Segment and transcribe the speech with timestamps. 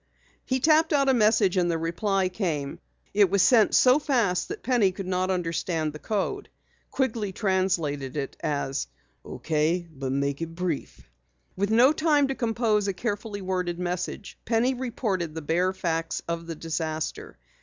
[0.47, 2.79] He tapped out a message and the reply came.
[3.13, 6.49] It was sent so fast that Penny could not understand the code.
[6.89, 8.87] Quigley translated it as
[9.23, 11.01] "Okay, but make it brief."
[11.55, 16.47] With no time to compose a carefully worded message, Penny reported the bare facts of
[16.47, 17.37] the disaster.